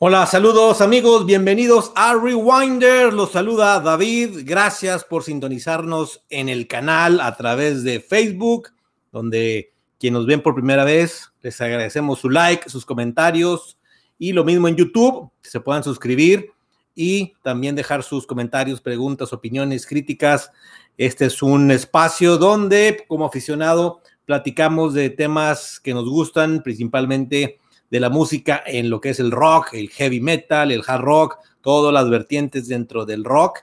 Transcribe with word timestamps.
Hola, 0.00 0.26
saludos 0.26 0.80
amigos, 0.80 1.26
bienvenidos 1.26 1.90
a 1.96 2.14
Rewinder. 2.14 3.12
Los 3.12 3.32
saluda 3.32 3.80
David. 3.80 4.42
Gracias 4.44 5.02
por 5.02 5.24
sintonizarnos 5.24 6.22
en 6.30 6.48
el 6.48 6.68
canal 6.68 7.20
a 7.20 7.36
través 7.36 7.82
de 7.82 7.98
Facebook, 7.98 8.68
donde 9.10 9.72
quienes 9.98 10.20
nos 10.20 10.26
ven 10.28 10.40
por 10.40 10.54
primera 10.54 10.84
vez, 10.84 11.32
les 11.42 11.60
agradecemos 11.60 12.20
su 12.20 12.30
like, 12.30 12.70
sus 12.70 12.86
comentarios 12.86 13.76
y 14.20 14.32
lo 14.34 14.44
mismo 14.44 14.68
en 14.68 14.76
YouTube, 14.76 15.32
que 15.42 15.50
se 15.50 15.58
puedan 15.58 15.82
suscribir 15.82 16.52
y 16.94 17.34
también 17.42 17.74
dejar 17.74 18.04
sus 18.04 18.24
comentarios, 18.24 18.80
preguntas, 18.80 19.32
opiniones, 19.32 19.84
críticas. 19.84 20.52
Este 20.96 21.24
es 21.24 21.42
un 21.42 21.72
espacio 21.72 22.38
donde 22.38 23.04
como 23.08 23.24
aficionado 23.24 24.00
platicamos 24.26 24.94
de 24.94 25.10
temas 25.10 25.80
que 25.80 25.92
nos 25.92 26.08
gustan, 26.08 26.62
principalmente 26.62 27.58
de 27.90 28.00
la 28.00 28.10
música 28.10 28.62
en 28.66 28.90
lo 28.90 29.00
que 29.00 29.10
es 29.10 29.20
el 29.20 29.30
rock, 29.30 29.74
el 29.74 29.88
heavy 29.90 30.20
metal, 30.20 30.72
el 30.72 30.82
hard 30.86 31.02
rock, 31.02 31.38
todas 31.60 31.92
las 31.92 32.08
vertientes 32.10 32.68
dentro 32.68 33.06
del 33.06 33.24
rock, 33.24 33.60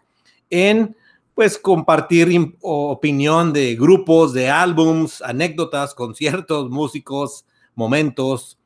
en 0.49 0.95
pues 1.33 1.57
compartir 1.57 2.29
opinión 2.61 3.51
de 3.51 3.75
grupos, 3.75 4.31
de 4.33 4.49
álbums, 4.49 5.21
anécdotas, 5.21 5.93
conciertos, 5.93 6.69
músicos, 6.69 7.45
momentos 7.75 8.57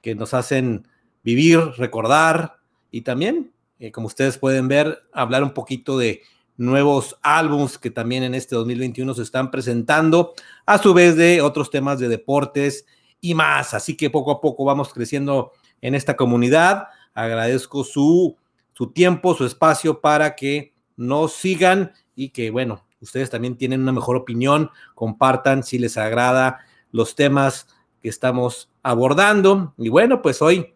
que 0.00 0.14
nos 0.14 0.32
hacen 0.32 0.86
vivir, 1.24 1.58
recordar 1.76 2.58
y 2.92 3.02
también, 3.02 3.52
eh, 3.80 3.90
como 3.90 4.06
ustedes 4.06 4.38
pueden 4.38 4.68
ver, 4.68 5.02
hablar 5.12 5.42
un 5.42 5.52
poquito 5.52 5.98
de 5.98 6.22
nuevos 6.56 7.18
álbums 7.22 7.76
que 7.76 7.90
también 7.90 8.22
en 8.22 8.34
este 8.34 8.54
2021 8.54 9.14
se 9.14 9.22
están 9.22 9.50
presentando, 9.50 10.34
a 10.64 10.78
su 10.78 10.94
vez 10.94 11.16
de 11.16 11.40
otros 11.40 11.70
temas 11.70 11.98
de 11.98 12.08
deportes 12.08 12.86
y 13.22 13.34
más. 13.34 13.72
Así 13.72 13.96
que 13.96 14.10
poco 14.10 14.30
a 14.32 14.40
poco 14.42 14.66
vamos 14.66 14.92
creciendo 14.92 15.52
en 15.80 15.94
esta 15.94 16.16
comunidad. 16.16 16.88
Agradezco 17.14 17.84
su, 17.84 18.36
su 18.74 18.88
tiempo, 18.88 19.34
su 19.34 19.46
espacio 19.46 20.02
para 20.02 20.36
que 20.36 20.74
nos 20.96 21.32
sigan 21.32 21.92
y 22.14 22.30
que, 22.30 22.50
bueno, 22.50 22.84
ustedes 23.00 23.30
también 23.30 23.56
tienen 23.56 23.80
una 23.80 23.92
mejor 23.92 24.16
opinión, 24.16 24.70
compartan 24.94 25.62
si 25.62 25.78
les 25.78 25.96
agrada 25.96 26.60
los 26.90 27.14
temas 27.14 27.68
que 28.02 28.10
estamos 28.10 28.70
abordando. 28.82 29.72
Y 29.78 29.88
bueno, 29.88 30.20
pues 30.20 30.42
hoy, 30.42 30.74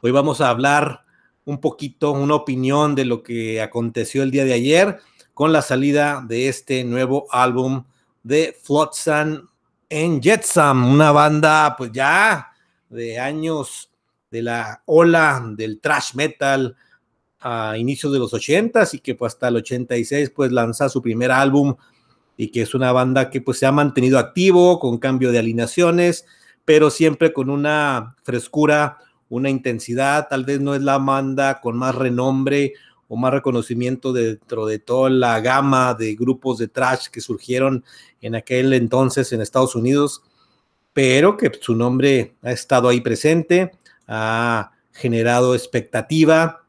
hoy 0.00 0.10
vamos 0.12 0.40
a 0.40 0.50
hablar 0.50 1.04
un 1.44 1.58
poquito, 1.58 2.12
una 2.12 2.36
opinión 2.36 2.94
de 2.94 3.06
lo 3.06 3.22
que 3.22 3.60
aconteció 3.60 4.22
el 4.22 4.30
día 4.30 4.44
de 4.44 4.52
ayer 4.52 5.00
con 5.34 5.52
la 5.52 5.62
salida 5.62 6.22
de 6.26 6.48
este 6.48 6.84
nuevo 6.84 7.26
álbum 7.30 7.84
de 8.22 8.56
Flotsam 8.62 9.48
en 9.92 10.22
Jetsam, 10.22 10.90
una 10.90 11.12
banda 11.12 11.74
pues 11.76 11.92
ya 11.92 12.50
de 12.88 13.18
años 13.18 13.90
de 14.30 14.40
la 14.40 14.82
ola 14.86 15.44
del 15.54 15.80
thrash 15.80 16.14
metal 16.14 16.74
a 17.40 17.76
inicios 17.76 18.10
de 18.10 18.18
los 18.18 18.32
80 18.32 18.88
y 18.94 19.00
que 19.00 19.14
pues 19.14 19.34
hasta 19.34 19.48
el 19.48 19.56
86 19.56 20.30
pues 20.34 20.50
lanza 20.50 20.88
su 20.88 21.02
primer 21.02 21.30
álbum 21.30 21.74
y 22.38 22.50
que 22.50 22.62
es 22.62 22.74
una 22.74 22.90
banda 22.92 23.28
que 23.28 23.42
pues 23.42 23.58
se 23.58 23.66
ha 23.66 23.72
mantenido 23.72 24.18
activo 24.18 24.78
con 24.78 24.96
cambio 24.96 25.30
de 25.30 25.40
alineaciones, 25.40 26.24
pero 26.64 26.88
siempre 26.88 27.34
con 27.34 27.50
una 27.50 28.16
frescura, 28.22 28.96
una 29.28 29.50
intensidad, 29.50 30.26
tal 30.30 30.46
vez 30.46 30.58
no 30.60 30.74
es 30.74 30.80
la 30.80 30.96
banda 30.96 31.60
con 31.60 31.76
más 31.76 31.94
renombre 31.94 32.72
o 33.12 33.16
más 33.16 33.30
reconocimiento 33.30 34.10
dentro 34.14 34.64
de 34.64 34.78
toda 34.78 35.10
la 35.10 35.38
gama 35.40 35.92
de 35.92 36.14
grupos 36.14 36.56
de 36.56 36.68
trash 36.68 37.08
que 37.08 37.20
surgieron 37.20 37.84
en 38.22 38.34
aquel 38.34 38.72
entonces 38.72 39.30
en 39.34 39.42
Estados 39.42 39.74
Unidos, 39.74 40.22
pero 40.94 41.36
que 41.36 41.52
su 41.60 41.76
nombre 41.76 42.36
ha 42.40 42.52
estado 42.52 42.88
ahí 42.88 43.02
presente, 43.02 43.72
ha 44.08 44.72
generado 44.92 45.54
expectativa 45.54 46.64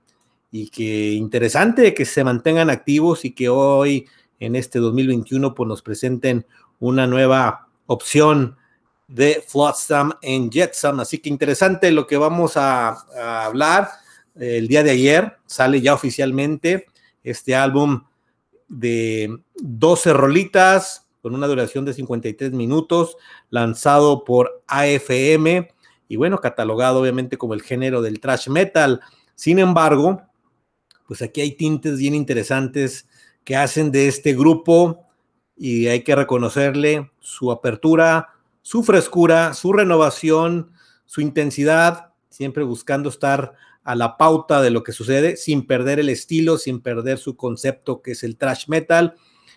y 0.52 0.68
que 0.68 1.14
interesante 1.14 1.94
que 1.94 2.04
se 2.04 2.26
mantengan 2.26 2.70
activos 2.70 3.24
y 3.24 3.32
que 3.32 3.48
hoy 3.48 4.06
en 4.38 4.58
este 4.58 4.80
2021 4.80 5.56
pues 5.56 5.66
nos 5.66 5.82
presenten 5.82 6.46
una 6.82 7.08
nueva 7.08 7.70
opción 7.86 8.58
de 9.08 9.42
Flotsam 9.48 10.12
en 10.22 10.52
Jetsam. 10.52 11.00
Así 11.00 11.20
que 11.20 11.30
interesante 11.30 11.90
lo 11.92 12.06
que 12.06 12.18
vamos 12.18 12.58
a, 12.58 12.90
a 12.90 13.46
hablar 13.46 14.03
el 14.36 14.68
día 14.68 14.84
de 14.84 14.92
ayer 14.92 15.38
sale 15.46 15.82
ya 15.82 15.94
oficialmente 15.94 16.88
este 17.24 17.56
álbum 17.56 18.04
de 18.68 19.38
12 19.56 20.14
rolitas 20.14 21.08
con 21.22 21.36
una 21.36 21.48
duración 21.48 21.86
de 21.86 21.94
53 21.94 22.52
minutos, 22.52 23.16
lanzado 23.50 24.26
por 24.26 24.64
AFM 24.68 25.70
y 26.10 26.16
bueno, 26.18 26.40
catalogado 26.40 27.00
obviamente 27.00 27.38
como 27.38 27.54
el 27.54 27.62
género 27.62 28.02
del 28.02 28.20
thrash 28.20 28.50
metal. 28.50 29.00
Sin 29.36 29.60
embargo, 29.60 30.22
pues 31.08 31.22
aquí 31.22 31.42
hay 31.42 31.52
tintes 31.52 31.98
bien 31.98 32.14
interesantes 32.14 33.08
que 33.44 33.56
hacen 33.56 33.92
de 33.92 34.08
este 34.08 34.34
grupo 34.34 35.08
y 35.56 35.88
hay 35.88 36.04
que 36.04 36.16
reconocerle 36.16 37.12
su 37.20 37.52
apertura, 37.52 38.30
su 38.62 38.84
frescura, 38.84 39.54
su 39.54 39.72
renovación, 39.72 40.72
su 41.06 41.22
intensidad, 41.22 42.12
siempre 42.30 42.64
buscando 42.64 43.10
estar 43.10 43.54
a 43.84 43.96
la 43.96 44.18
pauta 44.18 44.62
de 44.62 44.70
lo 44.70 44.84
que 44.84 44.92
sucede 44.92 45.36
sin 45.36 45.66
perder 45.68 46.00
el 46.00 46.10
estilo, 46.10 46.58
sin 46.58 46.82
perder 46.82 47.18
su 47.18 47.36
concepto 47.36 48.02
que 48.02 48.12
es 48.12 48.24
el 48.24 48.38
trash 48.38 48.68
metal, 48.68 49.16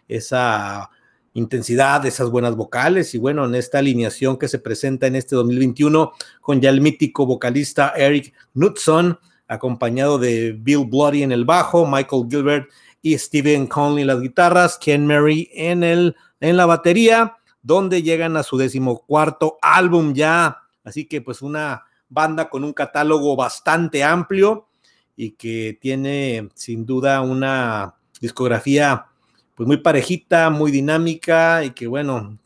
esa 0.09 0.91
intensidad, 1.35 2.05
esas 2.07 2.31
buenas 2.31 2.57
vocales. 2.57 3.15
Y 3.15 3.19
bueno, 3.19 3.45
en 3.45 3.55
esta 3.55 3.79
alineación 3.79 4.39
que 4.39 4.49
se 4.49 4.59
presenta 4.59 5.07
en 5.07 5.17
este 5.17 5.37
2021 5.37 6.13
con 6.41 6.61
ya 6.61 6.71
el 6.71 6.81
mítico 6.81 7.27
vocalista 7.27 7.93
Eric 7.97 8.33
Knudson, 8.55 9.19
acompañado 9.47 10.19
de 10.19 10.57
Bill 10.59 10.87
Bloody 10.87 11.23
en 11.23 11.33
el 11.33 11.45
bajo, 11.45 11.87
Michael 11.87 12.27
Gilbert 12.29 12.71
y 13.03 13.17
Steven 13.17 13.67
Conley 13.67 14.03
en 14.03 14.09
las 14.09 14.21
guitarras, 14.21 14.79
Ken 14.79 15.07
Mary 15.07 15.49
en, 15.53 15.85
el, 15.85 16.17
en 16.41 16.57
la 16.57 16.67
batería, 16.67 17.37
donde 17.63 18.03
llegan 18.03 18.37
a 18.37 18.43
su 18.43 18.57
decimocuarto 18.57 19.59
álbum 19.63 20.15
ya, 20.15 20.63
así 20.85 21.07
que 21.07 21.21
pues 21.21 21.43
una 21.43 21.85
banda 22.09 22.49
con 22.49 22.65
un 22.65 22.73
catálogo 22.73 23.37
bastante 23.37 24.05
amplio 24.05 24.69
y 25.17 25.33
que 25.33 25.79
tiene 25.81 26.49
sin 26.55 26.85
duda 26.87 27.21
una 27.21 27.97
discografía 28.21 29.07
pues 29.55 29.67
muy 29.67 29.79
parejita, 29.79 30.51
muy 30.51 30.71
dinámica 30.71 31.65
y 31.65 31.71
que 31.71 31.87
bueno, 31.87 32.39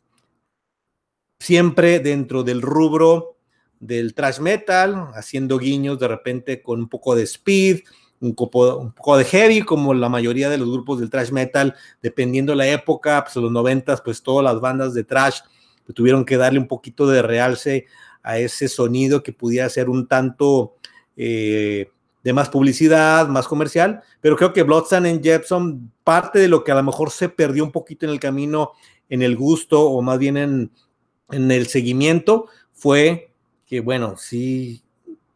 siempre 1.40 1.98
dentro 1.98 2.44
del 2.44 2.62
rubro 2.62 3.36
del 3.80 4.14
thrash 4.14 4.38
metal, 4.38 5.08
haciendo 5.14 5.58
guiños 5.58 5.98
de 5.98 6.06
repente 6.06 6.62
con 6.62 6.80
un 6.80 6.88
poco 6.88 7.16
de 7.16 7.24
speed, 7.24 7.80
un 8.20 8.34
poco, 8.34 8.76
un 8.76 8.92
poco 8.92 9.16
de 9.16 9.24
heavy, 9.24 9.62
como 9.62 9.94
la 9.94 10.10
mayoría 10.10 10.50
de 10.50 10.58
los 10.58 10.70
grupos 10.70 11.00
del 11.00 11.10
thrash 11.10 11.30
metal, 11.30 11.74
dependiendo 12.02 12.54
la 12.54 12.68
época, 12.68 13.24
pues 13.24 13.34
en 13.36 13.42
los 13.42 13.52
noventas, 13.52 14.02
pues 14.02 14.22
todas 14.22 14.44
las 14.44 14.60
bandas 14.60 14.92
de 14.92 15.04
thrash 15.04 15.40
pues, 15.84 15.94
tuvieron 15.94 16.24
que 16.24 16.36
darle 16.36 16.58
un 16.58 16.68
poquito 16.68 17.06
de 17.06 17.22
realce 17.22 17.86
a 18.22 18.38
ese 18.38 18.68
sonido 18.68 19.22
que 19.22 19.32
pudiera 19.32 19.68
ser 19.68 19.88
un 19.88 20.06
tanto 20.06 20.76
eh, 21.16 21.90
de 22.22 22.32
más 22.32 22.48
publicidad, 22.48 23.28
más 23.28 23.48
comercial, 23.48 24.02
pero 24.20 24.36
creo 24.36 24.52
que 24.52 24.62
Bloodstone 24.62 25.08
en 25.08 25.22
Jepson, 25.22 25.90
parte 26.04 26.38
de 26.38 26.48
lo 26.48 26.64
que 26.64 26.72
a 26.72 26.74
lo 26.74 26.82
mejor 26.82 27.10
se 27.10 27.28
perdió 27.28 27.64
un 27.64 27.72
poquito 27.72 28.04
en 28.06 28.12
el 28.12 28.20
camino, 28.20 28.72
en 29.08 29.22
el 29.22 29.36
gusto 29.36 29.82
o 29.82 30.02
más 30.02 30.18
bien 30.18 30.36
en, 30.36 30.70
el 31.50 31.66
seguimiento, 31.66 32.46
fue 32.72 33.32
que, 33.66 33.80
bueno, 33.80 34.16
sí, 34.16 34.82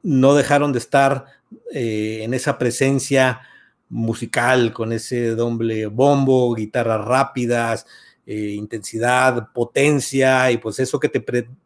no 0.03 0.35
dejaron 0.35 0.73
de 0.73 0.79
estar 0.79 1.27
eh, 1.73 2.21
en 2.23 2.35
esa 2.35 2.59
presencia 2.59 3.41
musical 3.89 4.73
con 4.73 4.93
ese 4.93 5.31
doble 5.31 5.87
bombo, 5.87 6.55
guitarras 6.55 7.05
rápidas, 7.05 7.87
eh, 8.27 8.55
intensidad, 8.57 9.53
potencia 9.53 10.51
y 10.51 10.59
pues 10.59 10.79
eso 10.79 10.99
que 10.99 11.09
te, 11.09 11.25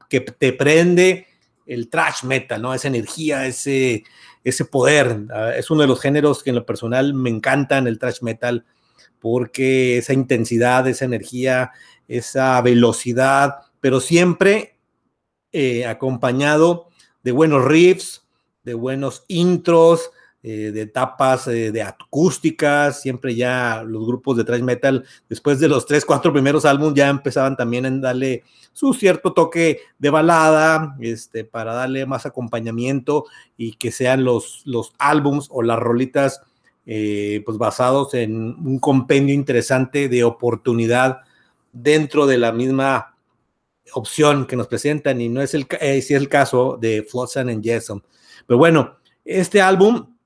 que 0.08 0.20
te 0.20 0.52
prende 0.52 1.26
el 1.66 1.88
trash 1.88 2.24
metal, 2.24 2.60
¿no? 2.60 2.74
Esa 2.74 2.88
energía, 2.88 3.46
ese, 3.46 4.04
ese 4.42 4.64
poder. 4.64 5.26
Ah, 5.32 5.52
es 5.56 5.70
uno 5.70 5.82
de 5.82 5.86
los 5.86 6.00
géneros 6.00 6.42
que 6.42 6.50
en 6.50 6.56
lo 6.56 6.66
personal 6.66 7.14
me 7.14 7.30
encantan, 7.30 7.86
el 7.86 7.98
trash 7.98 8.22
metal, 8.22 8.64
porque 9.20 9.98
esa 9.98 10.12
intensidad, 10.12 10.88
esa 10.88 11.04
energía, 11.04 11.72
esa 12.08 12.60
velocidad, 12.62 13.56
pero 13.80 14.00
siempre 14.00 14.78
eh, 15.52 15.86
acompañado 15.86 16.88
de 17.22 17.32
buenos 17.32 17.64
riffs, 17.64 18.26
de 18.64 18.74
buenos 18.74 19.24
intros, 19.28 20.10
eh, 20.42 20.70
de 20.72 20.82
etapas 20.82 21.48
eh, 21.48 21.72
de 21.72 21.82
acústicas, 21.82 23.02
siempre 23.02 23.34
ya 23.34 23.82
los 23.84 24.06
grupos 24.06 24.36
de 24.36 24.44
thrash 24.44 24.62
metal, 24.62 25.04
después 25.28 25.58
de 25.58 25.68
los 25.68 25.84
tres, 25.84 26.04
cuatro 26.04 26.32
primeros 26.32 26.64
álbumes, 26.64 26.94
ya 26.94 27.08
empezaban 27.08 27.56
también 27.56 27.86
a 27.86 27.90
darle 27.90 28.44
su 28.72 28.94
cierto 28.94 29.32
toque 29.32 29.80
de 29.98 30.10
balada, 30.10 30.96
este, 31.00 31.44
para 31.44 31.74
darle 31.74 32.06
más 32.06 32.24
acompañamiento 32.24 33.24
y 33.56 33.72
que 33.74 33.90
sean 33.90 34.22
los, 34.22 34.62
los 34.64 34.92
álbums 34.98 35.48
o 35.50 35.62
las 35.62 35.78
rolitas 35.78 36.40
eh, 36.86 37.42
pues 37.44 37.58
basados 37.58 38.14
en 38.14 38.54
un 38.64 38.78
compendio 38.78 39.34
interesante 39.34 40.08
de 40.08 40.24
oportunidad 40.24 41.18
dentro 41.72 42.26
de 42.26 42.38
la 42.38 42.52
misma 42.52 43.16
opción 43.92 44.46
que 44.46 44.56
nos 44.56 44.68
presentan 44.68 45.20
y 45.20 45.28
no 45.28 45.42
es 45.42 45.54
el, 45.54 45.66
si 45.80 45.96
es 45.96 46.10
el 46.12 46.28
caso 46.28 46.78
de 46.80 47.02
Flotsam 47.02 47.48
and 47.48 47.66
Jason. 47.66 48.02
Pero 48.46 48.58
bueno, 48.58 48.98
Este 49.28 49.60
álbum, 49.60 50.16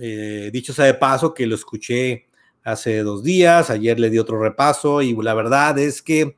eh, 0.00 0.50
dicho 0.52 0.72
sea 0.72 0.86
de 0.86 0.94
paso, 0.94 1.34
que 1.34 1.46
lo 1.46 1.54
escuché 1.54 2.26
hace 2.64 3.02
dos 3.02 3.22
días, 3.22 3.70
ayer 3.70 4.00
le 4.00 4.10
di 4.10 4.18
otro 4.18 4.40
repaso 4.40 5.02
y 5.02 5.14
la 5.14 5.34
verdad 5.34 5.78
es 5.78 6.02
que 6.02 6.36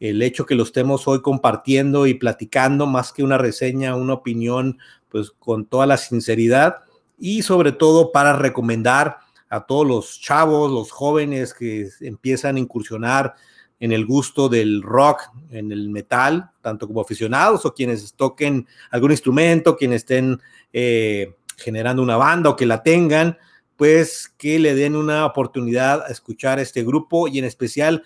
el 0.00 0.20
hecho 0.22 0.46
que 0.46 0.54
lo 0.54 0.64
estemos 0.64 1.06
hoy 1.08 1.22
compartiendo 1.22 2.06
y 2.06 2.14
platicando, 2.14 2.86
más 2.86 3.12
que 3.12 3.22
una 3.22 3.38
reseña, 3.38 3.96
una 3.96 4.14
opinión, 4.14 4.78
pues 5.08 5.30
con 5.30 5.66
toda 5.66 5.86
la 5.86 5.96
sinceridad 5.96 6.78
y 7.18 7.42
sobre 7.42 7.72
todo 7.72 8.12
para 8.12 8.34
recomendar 8.34 9.18
a 9.48 9.64
todos 9.64 9.86
los 9.86 10.20
chavos, 10.20 10.70
los 10.70 10.90
jóvenes 10.90 11.54
que 11.54 11.88
empiezan 12.00 12.56
a 12.56 12.58
incursionar 12.58 13.34
en 13.80 13.92
el 13.92 14.06
gusto 14.06 14.48
del 14.48 14.82
rock, 14.82 15.22
en 15.50 15.70
el 15.70 15.90
metal, 15.90 16.50
tanto 16.60 16.86
como 16.86 17.00
aficionados 17.00 17.64
o 17.64 17.74
quienes 17.74 18.14
toquen 18.14 18.66
algún 18.90 19.12
instrumento, 19.12 19.76
quienes 19.76 20.02
estén 20.02 20.40
eh, 20.72 21.36
generando 21.56 22.02
una 22.02 22.16
banda 22.16 22.50
o 22.50 22.56
que 22.56 22.66
la 22.66 22.82
tengan, 22.82 23.38
pues 23.76 24.32
que 24.36 24.58
le 24.58 24.74
den 24.74 24.96
una 24.96 25.26
oportunidad 25.26 26.02
a 26.02 26.08
escuchar 26.08 26.58
este 26.58 26.82
grupo 26.84 27.28
y 27.28 27.38
en 27.38 27.44
especial 27.44 28.02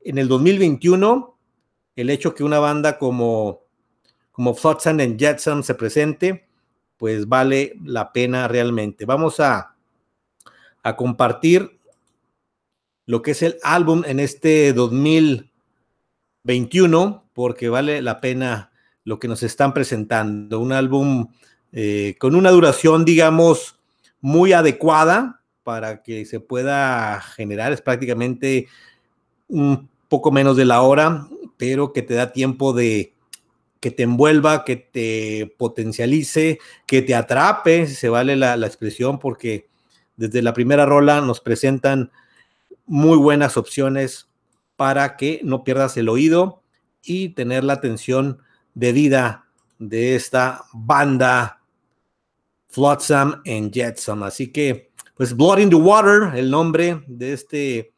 en 0.00 0.18
el 0.18 0.26
2021, 0.28 1.38
el 1.96 2.10
hecho 2.10 2.34
que 2.34 2.44
una 2.44 2.58
banda 2.58 2.98
como, 2.98 3.62
como 4.30 4.54
Flotsam 4.54 5.00
and 5.00 5.18
Jetsam 5.18 5.62
se 5.62 5.74
presente, 5.74 6.48
pues 6.96 7.28
vale 7.28 7.74
la 7.84 8.12
pena 8.12 8.48
realmente. 8.48 9.04
Vamos 9.04 9.40
a, 9.40 9.76
a 10.82 10.96
compartir 10.96 11.78
lo 13.06 13.22
que 13.22 13.30
es 13.32 13.42
el 13.42 13.58
álbum 13.62 14.02
en 14.06 14.20
este 14.20 14.72
2021, 14.72 17.30
porque 17.32 17.68
vale 17.68 18.02
la 18.02 18.20
pena 18.20 18.70
lo 19.04 19.18
que 19.18 19.28
nos 19.28 19.42
están 19.42 19.72
presentando. 19.72 20.60
Un 20.60 20.72
álbum 20.72 21.28
eh, 21.72 22.16
con 22.18 22.34
una 22.34 22.50
duración, 22.50 23.04
digamos, 23.04 23.78
muy 24.20 24.52
adecuada 24.52 25.42
para 25.62 26.02
que 26.02 26.24
se 26.24 26.40
pueda 26.40 27.20
generar. 27.20 27.72
Es 27.72 27.82
prácticamente 27.82 28.68
un 29.48 29.88
poco 30.08 30.30
menos 30.30 30.56
de 30.56 30.64
la 30.64 30.82
hora, 30.82 31.28
pero 31.56 31.92
que 31.92 32.02
te 32.02 32.14
da 32.14 32.32
tiempo 32.32 32.72
de 32.72 33.14
que 33.80 33.90
te 33.90 34.02
envuelva, 34.02 34.64
que 34.64 34.76
te 34.76 35.54
potencialice, 35.56 36.58
que 36.86 37.02
te 37.02 37.14
atrape, 37.14 37.86
si 37.86 37.94
se 37.94 38.08
vale 38.08 38.34
la, 38.34 38.56
la 38.56 38.66
expresión, 38.66 39.18
porque 39.18 39.68
desde 40.16 40.42
la 40.42 40.52
primera 40.52 40.84
rola 40.84 41.20
nos 41.20 41.40
presentan 41.40 42.10
muy 42.86 43.16
buenas 43.18 43.56
opciones 43.56 44.28
para 44.76 45.16
que 45.16 45.40
no 45.44 45.62
pierdas 45.62 45.96
el 45.96 46.08
oído 46.08 46.62
y 47.02 47.30
tener 47.30 47.62
la 47.62 47.74
atención 47.74 48.38
debida 48.74 49.46
de 49.78 50.16
esta 50.16 50.64
banda 50.72 51.57
Flotsam 52.68 53.42
and 53.46 53.72
Jetsam. 53.72 54.22
Así 54.22 54.52
que, 54.52 54.90
pues 55.16 55.36
Blood 55.36 55.58
in 55.58 55.70
the 55.70 55.76
Water, 55.76 56.36
el 56.36 56.50
nombre 56.50 57.02
de 57.06 57.32
este 57.32 57.92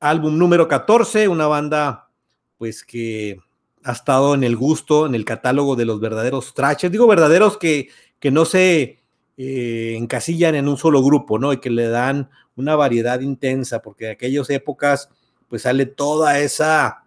álbum 0.00 0.38
número 0.38 0.68
14, 0.68 1.28
una 1.28 1.46
banda 1.46 2.08
pues 2.56 2.84
que 2.84 3.38
ha 3.84 3.92
estado 3.92 4.34
en 4.34 4.44
el 4.44 4.56
gusto, 4.56 5.06
en 5.06 5.14
el 5.14 5.24
catálogo 5.24 5.76
de 5.76 5.84
los 5.84 6.00
verdaderos 6.00 6.54
trashes. 6.54 6.90
Digo 6.90 7.06
verdaderos 7.06 7.56
que, 7.56 7.88
que 8.18 8.30
no 8.30 8.44
se 8.44 8.98
eh, 9.36 9.94
encasillan 9.96 10.56
en 10.56 10.68
un 10.68 10.76
solo 10.76 11.02
grupo, 11.02 11.38
¿no? 11.38 11.52
Y 11.52 11.58
que 11.58 11.70
le 11.70 11.88
dan 11.88 12.28
una 12.56 12.74
variedad 12.76 13.20
intensa, 13.20 13.80
porque 13.80 14.06
de 14.06 14.10
aquellas 14.12 14.50
épocas, 14.50 15.08
pues 15.48 15.62
sale 15.62 15.86
toda 15.86 16.40
esa 16.40 17.04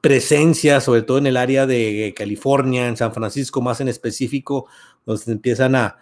presencia, 0.00 0.80
sobre 0.80 1.02
todo 1.02 1.18
en 1.18 1.26
el 1.26 1.36
área 1.36 1.66
de 1.66 2.14
California, 2.16 2.86
en 2.88 2.96
San 2.96 3.12
Francisco 3.12 3.60
más 3.60 3.80
en 3.80 3.88
específico, 3.88 4.66
donde 5.04 5.22
se 5.22 5.32
empiezan 5.32 5.74
a, 5.74 5.96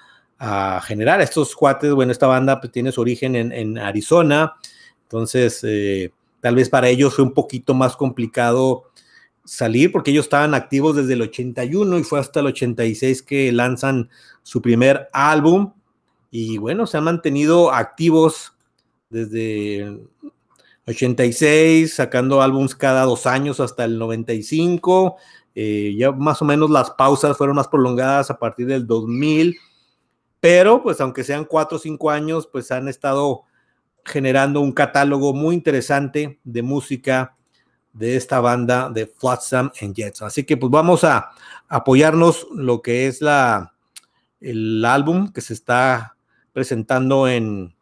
generar 0.87 1.21
estos 1.21 1.57
cuates. 1.57 1.93
Bueno, 1.93 2.13
esta 2.13 2.29
banda 2.29 2.61
pues, 2.61 2.73
tiene 2.73 2.93
su 2.93 3.01
origen 3.01 3.35
en, 3.35 3.77
Arizona, 3.77 4.55
entonces 5.03 5.61
eh, 5.65 6.13
tal 6.41 6.55
vez 6.55 6.69
para 6.69 6.89
ellos 6.89 7.15
fue 7.15 7.25
un 7.25 7.35
poquito 7.35 7.75
más 7.75 7.97
complicado 7.97 8.85
salir 9.45 9.91
porque 9.91 10.11
ellos 10.13 10.27
estaban 10.27 10.55
activos 10.55 10.95
desde 10.95 11.15
el 11.15 11.23
81 11.23 11.99
y 11.99 12.05
fue 12.05 12.21
hasta 12.21 12.41
el 12.41 12.47
86 12.47 13.23
que 13.23 13.51
lanzan 13.51 14.11
su 14.43 14.63
primer 14.63 15.09
álbum 15.13 15.73
y 16.31 16.59
bueno, 16.59 16.87
se 16.87 16.99
han 16.99 17.05
mantenido 17.05 17.73
activos 17.73 18.53
desde 19.11 19.99
86, 20.89 21.95
sacando 21.95 22.41
álbums 22.41 22.75
cada 22.75 23.05
dos 23.05 23.27
años 23.27 23.61
hasta 23.61 23.85
el 23.85 23.99
95. 23.99 25.17
Eh, 25.55 25.95
ya 25.99 26.13
más 26.13 26.41
o 26.41 26.45
menos 26.45 26.71
las 26.71 26.91
pausas 26.93 27.37
fueron 27.37 27.57
más 27.57 27.69
prolongadas 27.69 28.31
a 28.31 28.39
partir 28.39 28.67
del 28.67 28.87
2000, 28.87 29.57
pero 30.41 30.83
pues 30.83 31.01
aunque 31.01 31.25
sean 31.25 31.45
cuatro 31.45 31.77
o 31.77 31.81
cinco 31.81 32.11
años, 32.11 32.49
pues 32.51 32.71
han 32.71 32.89
estado 32.89 33.43
generando 34.05 34.61
un 34.61 34.73
catálogo 34.73 35.35
muy 35.35 35.55
interesante 35.55 36.41
de 36.45 36.63
música 36.63 37.37
de 37.93 38.17
esta 38.17 38.41
banda 38.41 38.89
de 38.89 39.07
Flotsam 39.07 39.71
and 39.83 39.95
Jets. 39.95 40.23
Así 40.23 40.45
que 40.45 40.57
pues 40.57 40.71
vamos 40.71 41.05
a 41.05 41.31
apoyarnos 41.69 42.47
lo 42.55 42.81
que 42.81 43.09
es 43.09 43.21
la, 43.21 43.75
el 44.41 44.85
álbum 44.85 45.33
que 45.33 45.41
se 45.41 45.53
está 45.53 46.17
presentando 46.53 47.29
en, 47.29 47.75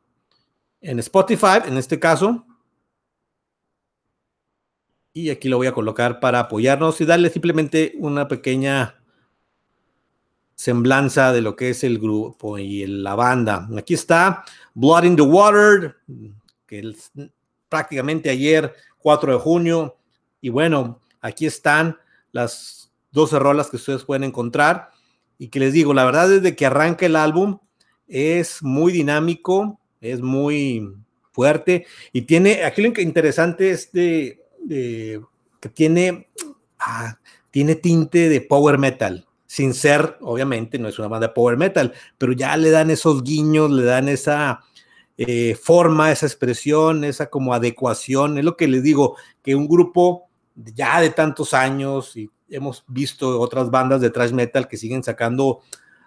en 0.81 0.99
Spotify, 0.99 1.58
en 1.67 1.76
este 1.76 2.00
caso. 2.00 2.47
Y 5.16 5.30
aquí 5.30 5.48
lo 5.48 5.56
voy 5.56 5.66
a 5.66 5.72
colocar 5.72 6.20
para 6.20 6.40
apoyarnos 6.40 7.00
y 7.00 7.06
darle 7.06 7.30
simplemente 7.30 7.94
una 7.96 8.28
pequeña 8.28 9.02
semblanza 10.54 11.32
de 11.32 11.40
lo 11.40 11.56
que 11.56 11.70
es 11.70 11.84
el 11.84 11.98
grupo 11.98 12.58
y 12.58 12.86
la 12.86 13.14
banda. 13.14 13.67
Aquí 13.79 13.94
está 13.94 14.44
Blood 14.74 15.05
in 15.05 15.17
the 15.17 15.22
Water, 15.22 15.96
que 16.67 16.94
prácticamente 17.70 18.29
ayer, 18.29 18.74
4 18.98 19.32
de 19.32 19.38
junio, 19.38 19.96
y 20.43 20.50
bueno, 20.50 21.00
aquí 21.22 21.46
están 21.46 21.96
las 22.32 22.93
12 23.12 23.38
rolas 23.38 23.70
que 23.70 23.76
ustedes 23.76 24.05
pueden 24.05 24.24
encontrar. 24.24 24.91
Y 25.38 25.48
que 25.48 25.60
les 25.60 25.72
digo, 25.72 25.94
la 25.94 26.05
verdad 26.05 26.29
desde 26.29 26.55
que 26.55 26.67
arranca 26.67 27.06
el 27.06 27.17
álbum 27.17 27.58
es 28.06 28.62
muy 28.62 28.93
dinámico, 28.93 29.81
es 30.02 30.20
muy 30.20 30.93
fuerte 31.32 31.86
y 32.12 32.22
tiene, 32.22 32.64
aquí 32.64 32.82
lo 32.82 33.00
interesante 33.00 33.70
es 33.70 33.93
de, 33.93 34.45
que 34.69 35.69
tiene, 35.75 36.29
ah, 36.79 37.19
tiene 37.51 37.75
tinte 37.75 38.29
de 38.29 38.41
power 38.41 38.79
metal, 38.79 39.27
sin 39.46 39.75
ser, 39.75 40.19
obviamente, 40.20 40.79
no 40.79 40.89
es 40.89 40.99
una 40.99 41.08
banda 41.08 41.32
power 41.35 41.56
metal, 41.56 41.93
pero 42.19 42.32
ya 42.32 42.56
le 42.56 42.70
dan 42.70 42.91
esos 42.91 43.23
guiños, 43.23 43.70
le 43.70 43.85
dan 43.85 44.08
esa 44.08 44.61
eh, 45.17 45.55
forma, 45.55 46.13
esa 46.13 46.27
expresión, 46.27 47.05
esa 47.05 47.31
como 47.31 47.55
adecuación. 47.55 48.39
Es 48.39 48.44
lo 48.44 48.56
que 48.56 48.69
les 48.69 48.82
digo, 48.82 49.17
que 49.43 49.55
un 49.55 49.69
grupo 49.69 50.29
ya 50.55 51.01
de 51.01 51.11
tantos 51.11 51.55
años 51.55 52.17
y 52.17 52.31
hemos 52.49 52.85
visto 52.87 53.41
otras 53.41 53.70
bandas 53.70 54.01
de 54.01 54.11
thrash 54.11 54.32
metal 54.32 54.69
que 54.69 54.77
siguen 54.77 55.03
sacando 55.03 55.61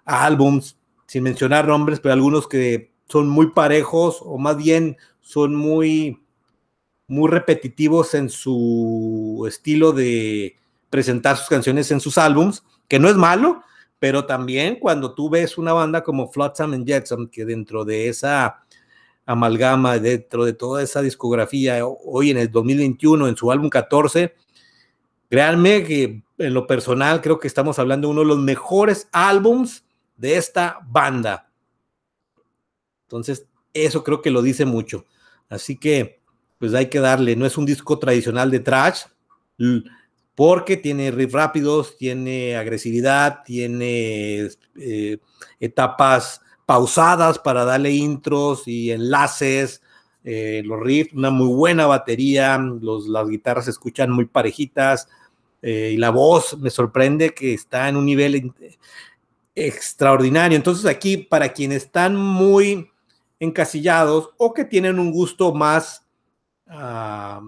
álbums, 0.05 0.77
sin 1.05 1.23
mencionar 1.23 1.67
nombres, 1.67 1.99
pero 1.99 2.13
algunos 2.13 2.47
que 2.47 2.93
son 3.07 3.29
muy 3.29 3.51
parejos 3.51 4.19
o 4.21 4.37
más 4.37 4.57
bien 4.57 4.97
son 5.21 5.55
muy, 5.55 6.21
muy 7.09 7.29
repetitivos 7.29 8.13
en 8.13 8.29
su 8.29 9.45
estilo 9.47 9.91
de 9.91 10.55
presentar 10.89 11.35
sus 11.35 11.49
canciones 11.49 11.91
en 11.91 11.99
sus 11.99 12.17
álbums, 12.17 12.63
que 12.87 12.99
no 12.99 13.09
es 13.09 13.15
malo, 13.15 13.61
pero 13.99 14.25
también 14.25 14.77
cuando 14.79 15.13
tú 15.13 15.29
ves 15.29 15.57
una 15.57 15.73
banda 15.73 16.03
como 16.03 16.31
Flotsam 16.31 16.73
and 16.73 16.87
Jetsam, 16.87 17.27
que 17.27 17.43
dentro 17.45 17.83
de 17.83 18.07
esa 18.07 18.63
amalgama 19.29 19.99
dentro 19.99 20.43
de 20.43 20.53
toda 20.53 20.81
esa 20.81 21.03
discografía 21.03 21.85
hoy 21.85 22.31
en 22.31 22.37
el 22.37 22.51
2021 22.51 23.27
en 23.27 23.37
su 23.37 23.51
álbum 23.51 23.69
14. 23.69 24.33
Créanme 25.29 25.83
que 25.83 26.23
en 26.39 26.53
lo 26.55 26.65
personal 26.65 27.21
creo 27.21 27.39
que 27.39 27.47
estamos 27.47 27.77
hablando 27.77 28.07
de 28.07 28.13
uno 28.13 28.21
de 28.21 28.27
los 28.27 28.39
mejores 28.39 29.07
álbums 29.11 29.85
de 30.17 30.37
esta 30.37 30.79
banda. 30.87 31.51
Entonces, 33.03 33.45
eso 33.71 34.03
creo 34.03 34.23
que 34.23 34.31
lo 34.31 34.41
dice 34.41 34.65
mucho. 34.65 35.05
Así 35.47 35.77
que, 35.77 36.18
pues 36.59 36.73
hay 36.73 36.87
que 36.87 36.99
darle, 36.99 37.35
no 37.35 37.45
es 37.45 37.57
un 37.57 37.65
disco 37.65 37.97
tradicional 37.97 38.51
de 38.51 38.59
trash, 38.59 39.03
porque 40.35 40.77
tiene 40.77 41.11
riff 41.11 41.33
rápidos, 41.33 41.97
tiene 41.97 42.55
agresividad, 42.55 43.43
tiene 43.43 44.49
eh, 44.75 45.17
etapas 45.59 46.41
pausadas 46.65 47.39
para 47.39 47.65
darle 47.65 47.91
intros 47.91 48.67
y 48.67 48.91
enlaces, 48.91 49.81
eh, 50.23 50.61
los 50.65 50.79
riffs, 50.81 51.13
una 51.13 51.29
muy 51.29 51.47
buena 51.47 51.87
batería, 51.87 52.57
los, 52.57 53.07
las 53.07 53.27
guitarras 53.27 53.65
se 53.65 53.71
escuchan 53.71 54.11
muy 54.11 54.25
parejitas 54.25 55.07
eh, 55.61 55.91
y 55.93 55.97
la 55.97 56.09
voz 56.09 56.57
me 56.57 56.69
sorprende 56.69 57.33
que 57.33 57.53
está 57.53 57.89
en 57.89 57.95
un 57.95 58.05
nivel 58.05 58.53
extraordinario. 59.55 60.57
Entonces 60.57 60.85
aquí, 60.85 61.17
para 61.17 61.53
quienes 61.53 61.83
están 61.83 62.15
muy 62.15 62.91
encasillados 63.39 64.29
o 64.37 64.53
que 64.53 64.65
tienen 64.65 64.99
un 64.99 65.11
gusto 65.11 65.53
más 65.53 66.05
ah, 66.69 67.41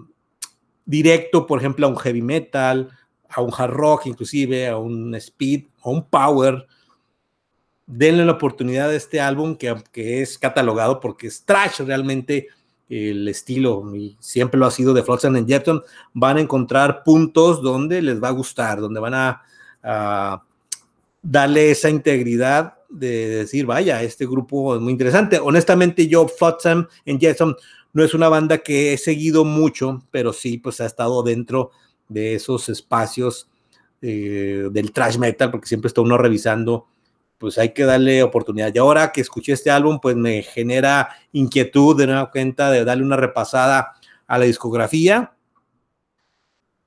directo, 0.84 1.46
por 1.46 1.58
ejemplo, 1.58 1.86
a 1.86 1.90
un 1.90 1.96
heavy 1.96 2.22
metal, 2.22 2.90
a 3.28 3.40
un 3.40 3.52
hard 3.56 3.72
rock 3.72 4.06
inclusive, 4.06 4.68
a 4.68 4.76
un 4.76 5.14
speed, 5.14 5.64
a 5.82 5.90
un 5.90 6.04
power, 6.04 6.66
denle 7.86 8.24
la 8.24 8.32
oportunidad 8.32 8.90
a 8.90 8.94
este 8.94 9.20
álbum 9.20 9.56
que, 9.56 9.74
que 9.90 10.22
es 10.22 10.38
catalogado 10.38 11.00
porque 11.00 11.26
es 11.26 11.44
trash 11.44 11.80
realmente 11.80 12.48
el 12.88 13.26
estilo, 13.28 13.94
y 13.96 14.16
siempre 14.20 14.60
lo 14.60 14.66
ha 14.66 14.70
sido 14.70 14.92
de 14.92 15.02
Flotsam 15.02 15.36
and 15.36 15.48
Jepson, 15.48 15.82
van 16.12 16.36
a 16.36 16.40
encontrar 16.42 17.02
puntos 17.04 17.62
donde 17.62 18.02
les 18.02 18.22
va 18.22 18.28
a 18.28 18.32
gustar, 18.32 18.80
donde 18.80 19.00
van 19.00 19.14
a, 19.14 19.42
darle 21.22 21.70
esa 21.70 21.88
integridad 21.88 22.74
de 22.88 23.28
decir, 23.28 23.64
vaya, 23.64 24.02
este 24.02 24.26
grupo 24.26 24.76
es 24.76 24.80
muy 24.80 24.92
interesante. 24.92 25.38
Honestamente, 25.38 26.06
yo, 26.06 26.28
Flotsam 26.28 26.86
and 27.06 27.18
Jepson, 27.18 27.56
no 27.92 28.04
es 28.04 28.14
una 28.14 28.28
banda 28.28 28.58
que 28.58 28.92
he 28.92 28.98
seguido 28.98 29.44
mucho, 29.44 30.06
pero 30.10 30.32
sí, 30.32 30.58
pues 30.58 30.80
ha 30.80 30.86
estado 30.86 31.22
dentro 31.22 31.70
de 32.08 32.34
esos 32.34 32.68
espacios 32.68 33.48
eh, 34.00 34.68
del 34.70 34.92
trash 34.92 35.18
metal, 35.18 35.50
porque 35.50 35.68
siempre 35.68 35.88
está 35.88 36.00
uno 36.00 36.18
revisando 36.18 36.86
pues 37.42 37.58
hay 37.58 37.74
que 37.74 37.82
darle 37.82 38.22
oportunidad. 38.22 38.72
Y 38.72 38.78
ahora 38.78 39.10
que 39.10 39.20
escuché 39.20 39.50
este 39.50 39.68
álbum, 39.68 39.98
pues 40.00 40.14
me 40.14 40.42
genera 40.44 41.08
inquietud 41.32 41.96
de 41.96 42.06
nueva 42.06 42.30
cuenta 42.30 42.70
de 42.70 42.84
darle 42.84 43.02
una 43.02 43.16
repasada 43.16 43.94
a 44.28 44.38
la 44.38 44.44
discografía. 44.44 45.34